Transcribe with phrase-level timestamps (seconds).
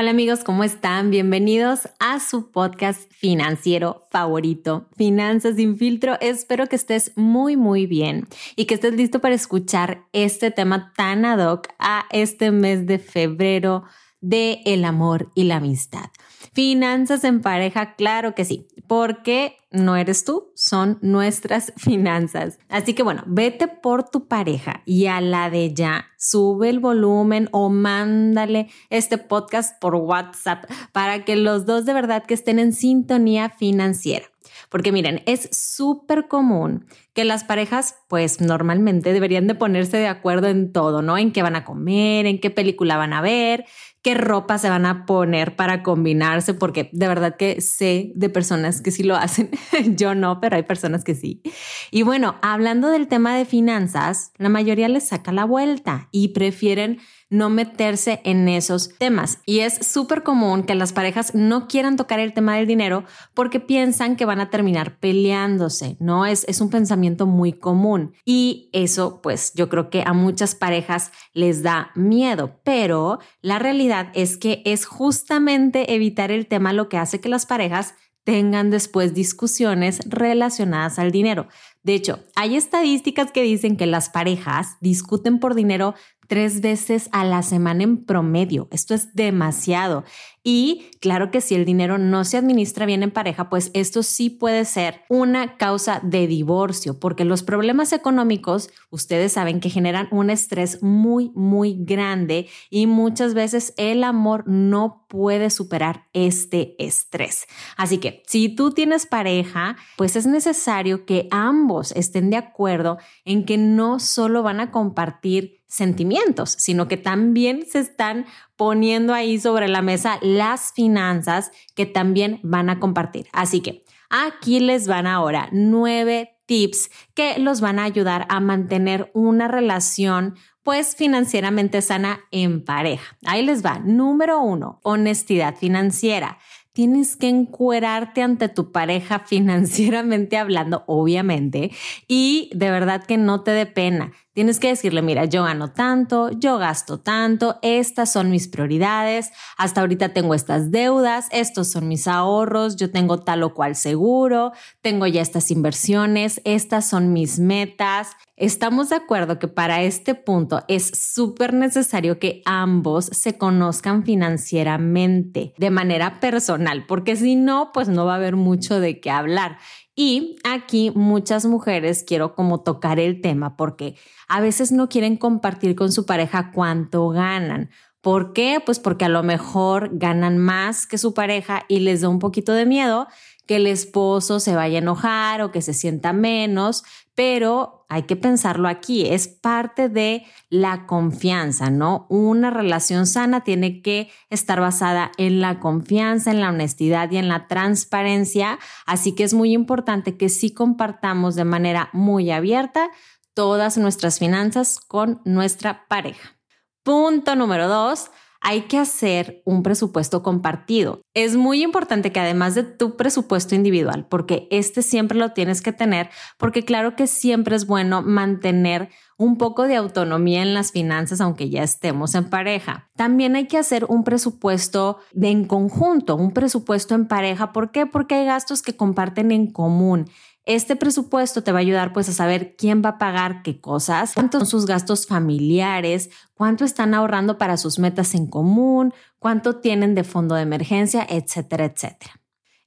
[0.00, 1.10] Hola amigos, ¿cómo están?
[1.10, 6.16] Bienvenidos a su podcast financiero favorito, Finanzas sin filtro.
[6.20, 11.24] Espero que estés muy, muy bien y que estés listo para escuchar este tema tan
[11.24, 13.82] ad hoc a este mes de febrero
[14.20, 16.10] de el amor y la amistad.
[16.52, 22.58] Finanzas en pareja, claro que sí, porque no eres tú, son nuestras finanzas.
[22.68, 27.48] Así que bueno, vete por tu pareja y a la de ya, sube el volumen
[27.52, 32.72] o mándale este podcast por WhatsApp para que los dos de verdad que estén en
[32.72, 34.26] sintonía financiera.
[34.70, 36.86] Porque miren, es súper común
[37.18, 41.18] que las parejas, pues normalmente deberían de ponerse de acuerdo en todo, ¿no?
[41.18, 43.64] En qué van a comer, en qué película van a ver,
[44.02, 48.80] qué ropa se van a poner para combinarse, porque de verdad que sé de personas
[48.80, 49.50] que sí lo hacen.
[49.96, 51.42] Yo no, pero hay personas que sí.
[51.90, 56.98] Y bueno, hablando del tema de finanzas, la mayoría les saca la vuelta y prefieren
[57.30, 59.40] no meterse en esos temas.
[59.44, 63.60] Y es súper común que las parejas no quieran tocar el tema del dinero porque
[63.60, 66.24] piensan que van a terminar peleándose, ¿no?
[66.24, 68.14] Es, es un pensamiento muy común.
[68.24, 74.10] Y eso, pues yo creo que a muchas parejas les da miedo, pero la realidad
[74.14, 77.94] es que es justamente evitar el tema lo que hace que las parejas
[78.24, 81.48] tengan después discusiones relacionadas al dinero.
[81.82, 85.94] De hecho, hay estadísticas que dicen que las parejas discuten por dinero
[86.28, 88.68] tres veces a la semana en promedio.
[88.70, 90.04] Esto es demasiado.
[90.44, 94.30] Y claro que si el dinero no se administra bien en pareja, pues esto sí
[94.30, 100.30] puede ser una causa de divorcio, porque los problemas económicos, ustedes saben que generan un
[100.30, 107.46] estrés muy, muy grande y muchas veces el amor no puede superar este estrés.
[107.76, 113.44] Así que si tú tienes pareja, pues es necesario que ambos estén de acuerdo en
[113.44, 119.68] que no solo van a compartir sentimientos, sino que también se están poniendo ahí sobre
[119.68, 123.26] la mesa las finanzas que también van a compartir.
[123.32, 129.10] Así que aquí les van ahora nueve tips que los van a ayudar a mantener
[129.14, 133.16] una relación pues financieramente sana en pareja.
[133.24, 133.78] Ahí les va.
[133.78, 136.38] Número uno, honestidad financiera
[136.78, 141.72] tienes que encuerarte ante tu pareja financieramente hablando, obviamente,
[142.06, 144.12] y de verdad que no te dé pena.
[144.38, 149.80] Tienes que decirle, mira, yo gano tanto, yo gasto tanto, estas son mis prioridades, hasta
[149.80, 155.08] ahorita tengo estas deudas, estos son mis ahorros, yo tengo tal o cual seguro, tengo
[155.08, 158.12] ya estas inversiones, estas son mis metas.
[158.36, 165.52] Estamos de acuerdo que para este punto es súper necesario que ambos se conozcan financieramente
[165.58, 169.58] de manera personal, porque si no, pues no va a haber mucho de qué hablar.
[170.00, 173.96] Y aquí muchas mujeres quiero como tocar el tema porque
[174.28, 177.70] a veces no quieren compartir con su pareja cuánto ganan.
[178.00, 178.62] ¿Por qué?
[178.64, 182.52] Pues porque a lo mejor ganan más que su pareja y les da un poquito
[182.52, 183.08] de miedo
[183.48, 186.84] que el esposo se vaya a enojar o que se sienta menos,
[187.18, 192.06] pero hay que pensarlo aquí, es parte de la confianza, ¿no?
[192.08, 197.26] Una relación sana tiene que estar basada en la confianza, en la honestidad y en
[197.26, 202.88] la transparencia, así que es muy importante que sí compartamos de manera muy abierta
[203.34, 206.36] todas nuestras finanzas con nuestra pareja.
[206.84, 211.02] Punto número dos, hay que hacer un presupuesto compartido.
[211.14, 215.72] Es muy importante que además de tu presupuesto individual, porque este siempre lo tienes que
[215.72, 221.20] tener, porque claro que siempre es bueno mantener un poco de autonomía en las finanzas,
[221.20, 222.88] aunque ya estemos en pareja.
[222.96, 227.52] También hay que hacer un presupuesto de en conjunto, un presupuesto en pareja.
[227.52, 227.84] ¿Por qué?
[227.84, 230.08] Porque hay gastos que comparten en común.
[230.44, 234.14] Este presupuesto te va a ayudar pues a saber quién va a pagar qué cosas,
[234.14, 239.96] cuántos son sus gastos familiares, cuánto están ahorrando para sus metas en común, cuánto tienen
[239.96, 242.12] de fondo de emergencia, etcétera, etcétera.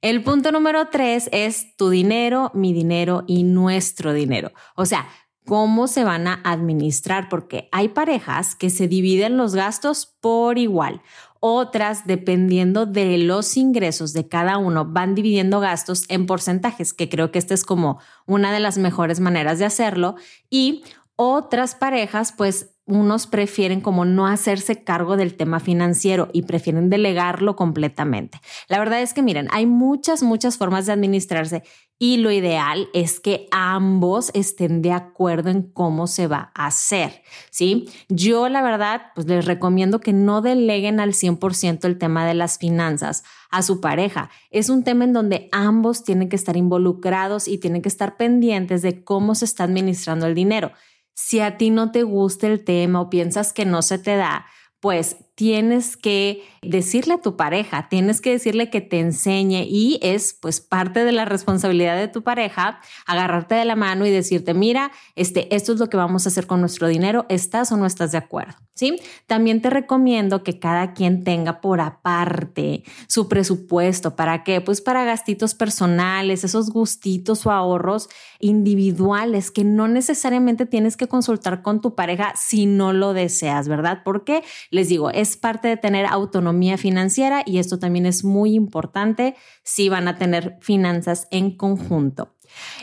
[0.02, 4.50] El punto número tres es tu dinero, mi dinero y nuestro dinero.
[4.74, 5.06] O sea,
[5.52, 11.02] cómo se van a administrar, porque hay parejas que se dividen los gastos por igual.
[11.40, 17.30] Otras, dependiendo de los ingresos de cada uno, van dividiendo gastos en porcentajes, que creo
[17.32, 20.14] que esta es como una de las mejores maneras de hacerlo.
[20.48, 20.84] Y
[21.24, 27.54] Otras parejas, pues unos prefieren como no hacerse cargo del tema financiero y prefieren delegarlo
[27.54, 28.40] completamente.
[28.66, 31.62] La verdad es que miren, hay muchas, muchas formas de administrarse
[31.96, 37.22] y lo ideal es que ambos estén de acuerdo en cómo se va a hacer,
[37.52, 37.88] ¿sí?
[38.08, 42.58] Yo la verdad, pues les recomiendo que no deleguen al 100% el tema de las
[42.58, 44.28] finanzas a su pareja.
[44.50, 48.82] Es un tema en donde ambos tienen que estar involucrados y tienen que estar pendientes
[48.82, 50.72] de cómo se está administrando el dinero.
[51.14, 54.46] Si a ti no te gusta el tema o piensas que no se te da,
[54.80, 60.36] pues tienes que decirle a tu pareja, tienes que decirle que te enseñe y es
[60.38, 64.92] pues parte de la responsabilidad de tu pareja agarrarte de la mano y decirte, mira,
[65.16, 68.12] este, esto es lo que vamos a hacer con nuestro dinero, ¿estás o no estás
[68.12, 68.54] de acuerdo?
[68.74, 69.00] ¿Sí?
[69.26, 74.16] También te recomiendo que cada quien tenga por aparte su presupuesto.
[74.16, 74.60] ¿Para qué?
[74.62, 78.08] Pues para gastitos personales, esos gustitos o ahorros
[78.38, 84.00] individuales que no necesariamente tienes que consultar con tu pareja si no lo deseas, ¿verdad?
[84.04, 89.34] Porque les digo, es parte de tener autonomía financiera y esto también es muy importante
[89.64, 92.34] si van a tener finanzas en conjunto.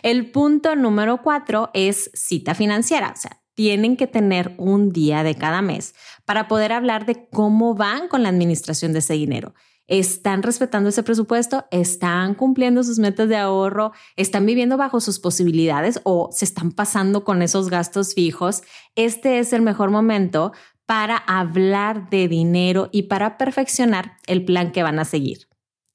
[0.02, 5.36] El punto número cuatro es cita financiera, o sea, tienen que tener un día de
[5.36, 5.94] cada mes
[6.26, 9.54] para poder hablar de cómo van con la administración de ese dinero.
[9.90, 11.66] ¿Están respetando ese presupuesto?
[11.72, 13.92] ¿Están cumpliendo sus metas de ahorro?
[14.16, 18.62] ¿Están viviendo bajo sus posibilidades o se están pasando con esos gastos fijos?
[18.96, 20.54] Este es el mejor momento
[20.90, 25.49] para hablar de dinero y para perfeccionar el plan que van a seguir.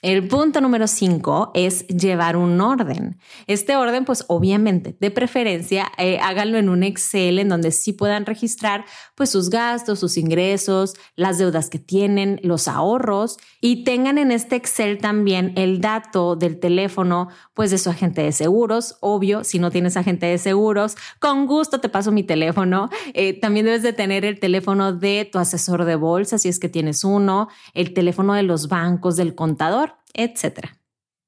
[0.04, 3.16] El punto número cinco es llevar un orden.
[3.46, 8.26] Este orden, pues obviamente, de preferencia, eh, háganlo en un Excel en donde sí puedan
[8.26, 8.84] registrar
[9.14, 14.56] pues sus gastos, sus ingresos, las deudas que tienen, los ahorros y tengan en este
[14.56, 18.98] Excel también el dato del teléfono pues de su agente de seguros.
[19.00, 22.90] Obvio, si no tienes agente de seguros, con gusto te paso mi teléfono.
[23.14, 26.68] Eh, también debes de tener el teléfono de tu asesor de bolsa si es que
[26.68, 30.78] tienes uno, el teléfono de los bancos, del contador etcétera.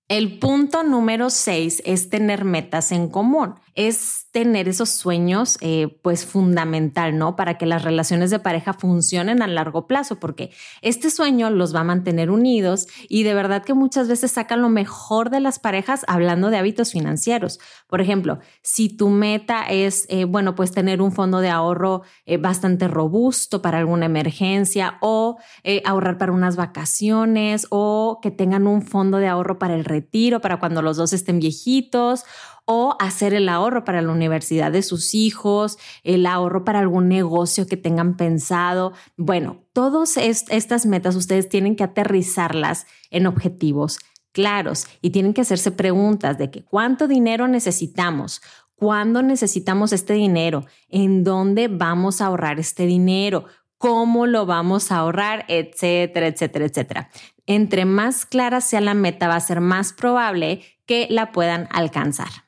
[0.09, 3.55] El punto número seis es tener metas en común.
[3.76, 7.37] Es tener esos sueños, eh, pues fundamental, ¿no?
[7.37, 10.50] Para que las relaciones de pareja funcionen a largo plazo, porque
[10.82, 14.69] este sueño los va a mantener unidos y de verdad que muchas veces sacan lo
[14.69, 17.61] mejor de las parejas hablando de hábitos financieros.
[17.87, 22.37] Por ejemplo, si tu meta es, eh, bueno, pues tener un fondo de ahorro eh,
[22.37, 25.38] bastante robusto para alguna emergencia o
[25.84, 30.58] ahorrar para unas vacaciones o que tengan un fondo de ahorro para el retiro, para
[30.58, 32.25] cuando los dos estén viejitos,
[32.67, 37.67] o hacer el ahorro para la universidad de sus hijos, el ahorro para algún negocio
[37.67, 38.93] que tengan pensado.
[39.17, 43.99] Bueno, todas estas metas ustedes tienen que aterrizarlas en objetivos
[44.33, 48.43] claros y tienen que hacerse preguntas de que cuánto dinero necesitamos,
[48.75, 53.47] cuándo necesitamos este dinero, en dónde vamos a ahorrar este dinero,
[53.79, 57.11] cómo lo vamos a ahorrar, etcétera, etcétera, etcétera.
[57.47, 62.46] Entre más clara sea la meta, va a ser más probable que la puedan alcanzar.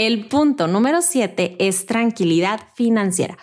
[0.00, 3.36] El punto número siete es tranquilidad financiera.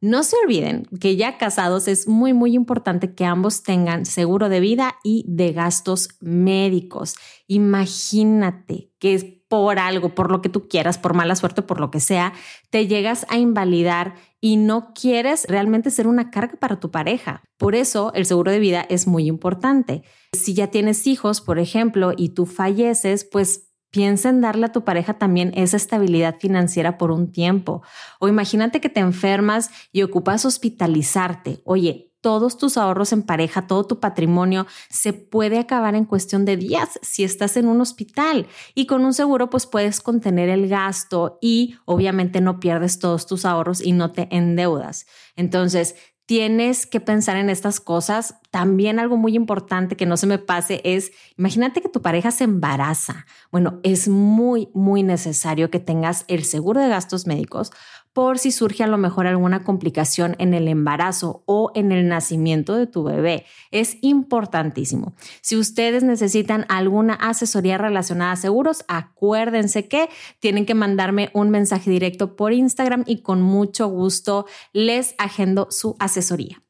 [0.00, 4.60] No se olviden que ya casados es muy, muy importante que ambos tengan seguro de
[4.60, 7.16] vida y de gastos médicos.
[7.48, 11.98] Imagínate que por algo, por lo que tú quieras, por mala suerte, por lo que
[11.98, 12.32] sea,
[12.70, 17.42] te llegas a invalidar y no quieres realmente ser una carga para tu pareja.
[17.56, 20.04] Por eso el seguro de vida es muy importante.
[20.32, 23.63] Si ya tienes hijos, por ejemplo, y tú falleces, pues
[23.94, 27.84] Piensa en darle a tu pareja también esa estabilidad financiera por un tiempo.
[28.18, 31.62] O imagínate que te enfermas y ocupas hospitalizarte.
[31.64, 36.56] Oye, todos tus ahorros en pareja, todo tu patrimonio se puede acabar en cuestión de
[36.56, 41.38] días si estás en un hospital y con un seguro pues puedes contener el gasto
[41.40, 45.06] y obviamente no pierdes todos tus ahorros y no te endeudas.
[45.36, 45.94] Entonces,
[46.26, 48.40] tienes que pensar en estas cosas.
[48.54, 52.44] También algo muy importante que no se me pase es, imagínate que tu pareja se
[52.44, 53.26] embaraza.
[53.50, 57.72] Bueno, es muy, muy necesario que tengas el seguro de gastos médicos
[58.12, 62.76] por si surge a lo mejor alguna complicación en el embarazo o en el nacimiento
[62.76, 63.44] de tu bebé.
[63.72, 65.14] Es importantísimo.
[65.40, 70.08] Si ustedes necesitan alguna asesoría relacionada a seguros, acuérdense que
[70.38, 75.96] tienen que mandarme un mensaje directo por Instagram y con mucho gusto les agendo su
[75.98, 76.63] asesoría.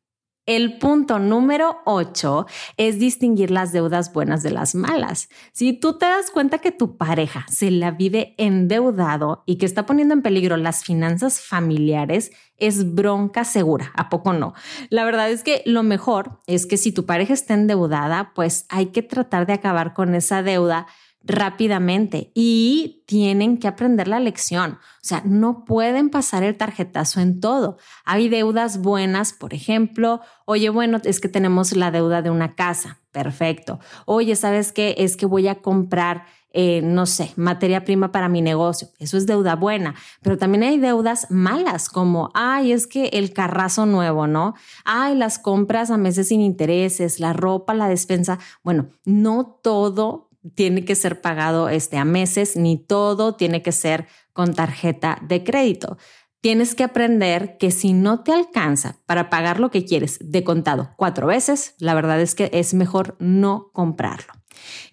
[0.47, 2.47] El punto número 8
[2.77, 5.31] es distinguir las deudas buenas de las malas.
[5.53, 9.87] Si tú te das cuenta que tu pareja se la vive endeudado y que está
[9.87, 14.53] poniendo en peligro las finanzas familiares, es bronca segura, ¿a poco no?
[14.91, 18.87] La verdad es que lo mejor es que si tu pareja está endeudada, pues hay
[18.87, 20.87] que tratar de acabar con esa deuda
[21.25, 24.73] rápidamente y tienen que aprender la lección.
[24.73, 27.79] O sea, no pueden pasar el tarjetazo en todo.
[28.05, 33.01] Hay deudas buenas, por ejemplo, oye, bueno, es que tenemos la deuda de una casa.
[33.11, 33.81] Perfecto.
[34.07, 34.97] Oye, ¿sabes qué?
[34.99, 36.27] Es que voy a comprar
[36.57, 38.87] eh, no sé, materia prima para mi negocio.
[39.01, 43.87] Eso es deuda buena, pero también hay deudas malas como, ay, es que el carrazo
[43.87, 44.55] nuevo, ¿no?
[44.85, 48.39] Ay, las compras a meses sin intereses, la ropa, la despensa.
[48.63, 50.24] Bueno, no todo
[50.55, 55.45] tiene que ser pagado este, a meses, ni todo tiene que ser con tarjeta de
[55.45, 55.97] crédito.
[56.41, 60.91] Tienes que aprender que si no te alcanza para pagar lo que quieres de contado
[60.97, 64.35] cuatro veces, la verdad es que es mejor no comprarlo.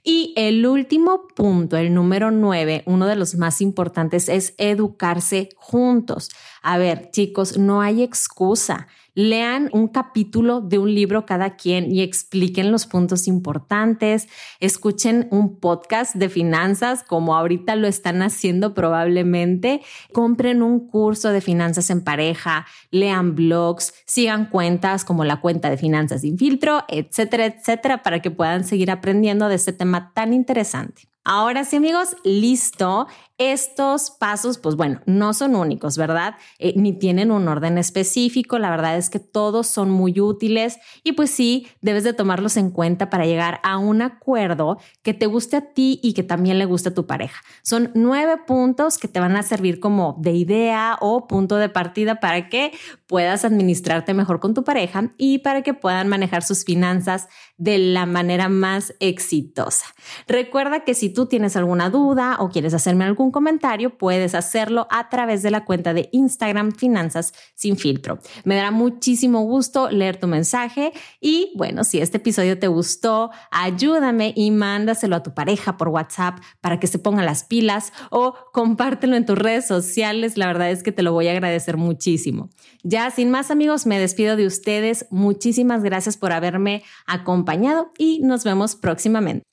[0.03, 6.29] Y el último punto, el número nueve, uno de los más importantes es educarse juntos.
[6.61, 8.87] A ver, chicos, no hay excusa.
[9.13, 14.27] Lean un capítulo de un libro cada quien y expliquen los puntos importantes.
[14.59, 19.81] Escuchen un podcast de finanzas como ahorita lo están haciendo probablemente.
[20.13, 25.77] Compren un curso de finanzas en pareja, lean blogs, sigan cuentas como la cuenta de
[25.77, 31.11] finanzas sin filtro, etcétera, etcétera, para que puedan seguir aprendiendo de este tema tan interesante.
[31.23, 33.07] Ahora sí, amigos, listo.
[33.43, 36.35] Estos pasos, pues bueno, no son únicos, ¿verdad?
[36.59, 38.59] Eh, ni tienen un orden específico.
[38.59, 42.69] La verdad es que todos son muy útiles y pues sí, debes de tomarlos en
[42.69, 46.65] cuenta para llegar a un acuerdo que te guste a ti y que también le
[46.65, 47.41] guste a tu pareja.
[47.63, 52.19] Son nueve puntos que te van a servir como de idea o punto de partida
[52.19, 52.71] para que
[53.07, 58.05] puedas administrarte mejor con tu pareja y para que puedan manejar sus finanzas de la
[58.05, 59.85] manera más exitosa.
[60.27, 65.09] Recuerda que si tú tienes alguna duda o quieres hacerme algún comentario, puedes hacerlo a
[65.09, 68.19] través de la cuenta de Instagram Finanzas sin filtro.
[68.43, 74.33] Me dará muchísimo gusto leer tu mensaje y bueno, si este episodio te gustó, ayúdame
[74.35, 79.15] y mándaselo a tu pareja por WhatsApp para que se pongan las pilas o compártelo
[79.15, 80.37] en tus redes sociales.
[80.37, 82.49] La verdad es que te lo voy a agradecer muchísimo.
[82.83, 85.05] Ya sin más amigos, me despido de ustedes.
[85.11, 89.50] Muchísimas gracias por haberme acompañado y nos vemos próximamente.